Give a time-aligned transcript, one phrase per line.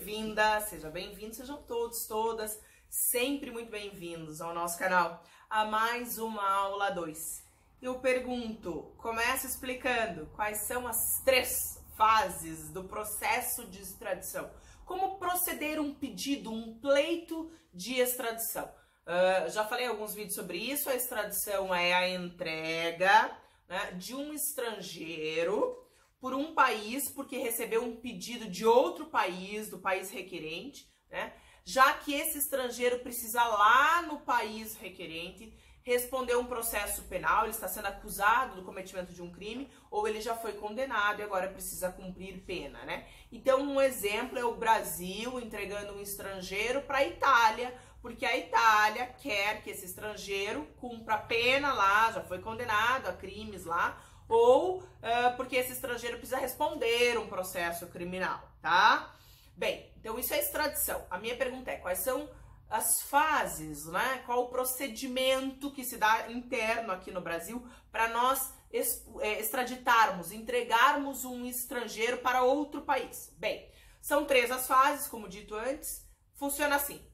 [0.00, 6.42] bem-vinda, seja bem-vindo, sejam todos, todas, sempre muito bem-vindos ao nosso canal, a mais uma
[6.42, 7.44] aula 2.
[7.82, 14.50] Eu pergunto, começo explicando quais são as três fases do processo de extradição.
[14.86, 18.72] Como proceder um pedido, um pleito de extradição.
[19.06, 23.36] Uh, já falei alguns vídeos sobre isso, a extradição é a entrega
[23.68, 25.76] né, de um estrangeiro
[26.20, 31.32] por um país porque recebeu um pedido de outro país, do país requerente, né?
[31.64, 37.66] Já que esse estrangeiro precisa lá no país requerente responder um processo penal, ele está
[37.66, 41.90] sendo acusado do cometimento de um crime ou ele já foi condenado e agora precisa
[41.90, 43.06] cumprir pena, né?
[43.32, 49.06] Então, um exemplo é o Brasil entregando um estrangeiro para a Itália, porque a Itália
[49.06, 55.36] quer que esse estrangeiro cumpra pena lá, já foi condenado a crimes lá, ou uh,
[55.36, 59.14] porque esse estrangeiro precisa responder um processo criminal, tá?
[59.56, 61.04] Bem, então isso é extradição.
[61.10, 62.30] A minha pergunta é: quais são
[62.70, 64.22] as fases, né?
[64.24, 71.24] Qual o procedimento que se dá interno aqui no Brasil para nós é, extraditarmos, entregarmos
[71.24, 73.34] um estrangeiro para outro país?
[73.36, 73.68] Bem,
[74.00, 76.08] são três as fases, como dito antes.
[76.36, 77.04] Funciona assim: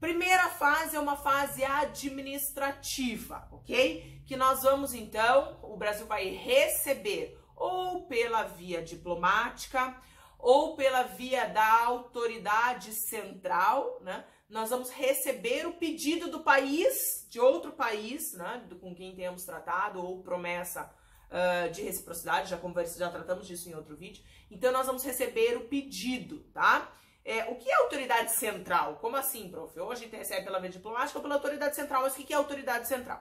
[0.00, 4.22] Primeira fase é uma fase administrativa, ok?
[4.26, 9.96] Que nós vamos então, o Brasil vai receber ou pela via diplomática
[10.38, 14.24] ou pela via da autoridade central, né?
[14.48, 18.64] Nós vamos receber o pedido do país, de outro país, né?
[18.80, 20.94] Com quem tenhamos tratado ou promessa
[21.30, 24.22] uh, de reciprocidade, já conversa, já tratamos disso em outro vídeo.
[24.50, 26.92] Então nós vamos receber o pedido, tá?
[27.28, 28.98] É, o que é autoridade central?
[29.00, 29.76] Como assim, prof?
[29.80, 32.02] Ou a gente recebe pela via diplomática ou pela autoridade central.
[32.02, 33.20] Mas o que é autoridade central?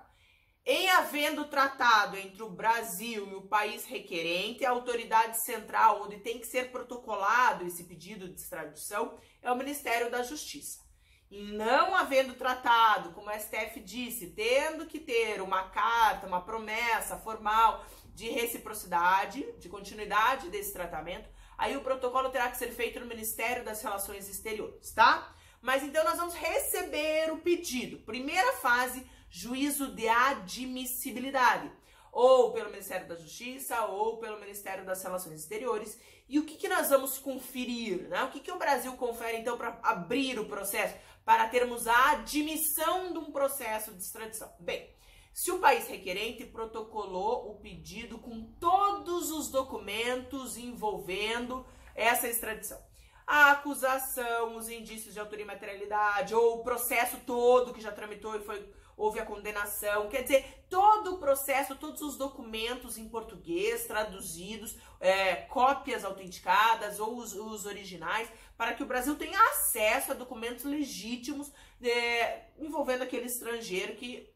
[0.64, 6.38] Em havendo tratado entre o Brasil e o país requerente, a autoridade central, onde tem
[6.38, 10.86] que ser protocolado esse pedido de extradição, é o Ministério da Justiça.
[11.32, 17.18] E não havendo tratado, como o STF disse, tendo que ter uma carta, uma promessa
[17.18, 23.06] formal de reciprocidade, de continuidade desse tratamento, Aí o protocolo terá que ser feito no
[23.06, 25.34] Ministério das Relações Exteriores, tá?
[25.62, 27.98] Mas então nós vamos receber o pedido.
[28.00, 31.72] Primeira fase, juízo de admissibilidade.
[32.12, 36.00] Ou pelo Ministério da Justiça, ou pelo Ministério das Relações Exteriores.
[36.30, 38.08] E o que, que nós vamos conferir?
[38.08, 38.24] Né?
[38.24, 40.96] O que, que o Brasil confere, então, para abrir o processo?
[41.26, 44.54] Para termos a admissão de um processo de extradição.
[44.60, 44.90] Bem,
[45.36, 52.82] se o país requerente protocolou o pedido com todos os documentos envolvendo essa extradição.
[53.28, 58.34] A acusação, os indícios de autoria e materialidade, ou o processo todo que já tramitou
[58.38, 63.86] e foi houve a condenação, quer dizer, todo o processo, todos os documentos em português
[63.86, 70.16] traduzidos, é, cópias autenticadas ou os, os, originais, para que o Brasil tenha acesso a
[70.16, 74.34] documentos legítimos é, envolvendo aquele estrangeiro que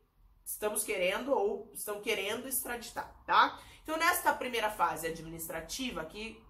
[0.52, 3.60] estamos querendo ou estão querendo extraditar, tá?
[3.84, 6.42] Então, nesta primeira fase administrativa, que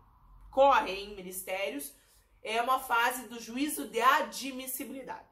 [0.50, 1.94] corre em ministérios,
[2.42, 5.28] é uma fase do juízo de admissibilidade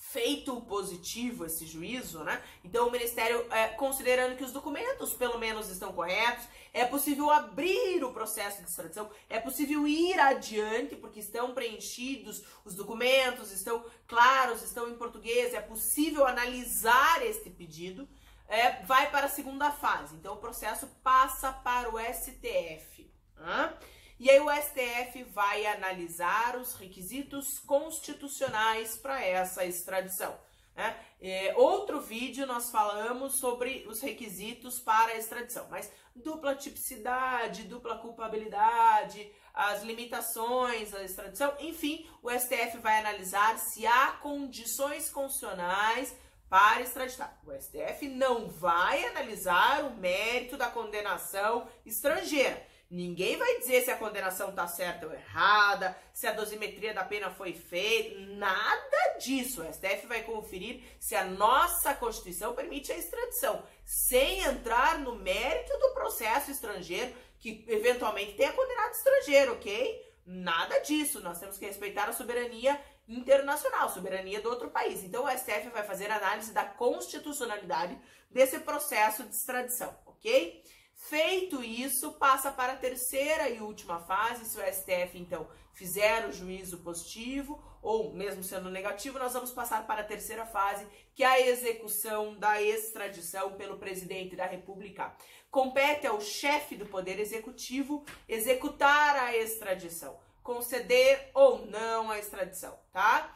[0.00, 2.42] feito positivo esse juízo, né?
[2.64, 8.02] Então o Ministério, é, considerando que os documentos pelo menos estão corretos, é possível abrir
[8.02, 14.62] o processo de extradição, é possível ir adiante, porque estão preenchidos os documentos, estão claros,
[14.62, 18.08] estão em português, é possível analisar este pedido,
[18.48, 20.16] é, vai para a segunda fase.
[20.16, 23.12] Então o processo passa para o STF.
[23.36, 23.78] Né?
[24.20, 30.38] E aí o STF vai analisar os requisitos constitucionais para essa extradição.
[30.76, 30.94] Né?
[31.22, 37.96] É, outro vídeo nós falamos sobre os requisitos para a extradição, mas dupla tipicidade, dupla
[37.96, 46.14] culpabilidade, as limitações da extradição, enfim, o STF vai analisar se há condições constitucionais
[46.46, 47.40] para extraditar.
[47.46, 52.68] O STF não vai analisar o mérito da condenação estrangeira.
[52.90, 57.30] Ninguém vai dizer se a condenação está certa ou errada, se a dosimetria da pena
[57.30, 59.62] foi feita, nada disso.
[59.62, 65.78] O STF vai conferir se a nossa Constituição permite a extradição, sem entrar no mérito
[65.78, 70.14] do processo estrangeiro que eventualmente tenha condenado estrangeiro, ok?
[70.26, 71.20] Nada disso.
[71.20, 75.04] Nós temos que respeitar a soberania internacional, soberania do outro país.
[75.04, 77.96] Então o STF vai fazer análise da constitucionalidade
[78.28, 80.60] desse processo de extradição, ok?
[81.08, 84.44] Feito isso, passa para a terceira e última fase.
[84.44, 89.86] Se o STF, então, fizer o juízo positivo, ou mesmo sendo negativo, nós vamos passar
[89.86, 95.12] para a terceira fase, que é a execução da extradição pelo presidente da República.
[95.50, 100.18] Compete ao chefe do Poder Executivo executar a extradição.
[100.42, 103.34] conceder ou não a extradição, tá?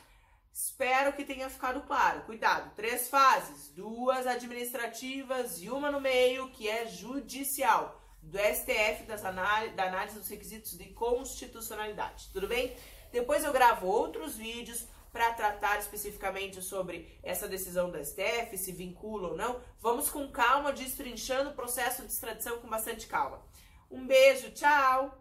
[0.54, 2.22] Espero que tenha ficado claro.
[2.22, 9.20] Cuidado, três fases: duas administrativas e uma no meio, que é judicial, do STF das
[9.20, 12.28] da análise dos requisitos de constitucionalidade.
[12.32, 12.76] Tudo bem?
[13.10, 19.30] Depois eu gravo outros vídeos para tratar especificamente sobre essa decisão da STF, se vincula
[19.30, 19.60] ou não.
[19.80, 23.42] Vamos com calma, destrinchando o processo de extradição com bastante calma.
[23.90, 25.20] Um beijo, tchau!